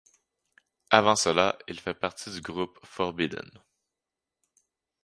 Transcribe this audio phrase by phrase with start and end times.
[0.89, 3.47] Avant cela, il a fait partie du groupe Forbidden.